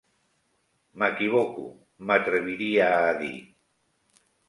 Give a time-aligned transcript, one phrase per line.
[1.03, 1.67] M'equivoco,
[2.09, 3.35] m'atreviria a dir.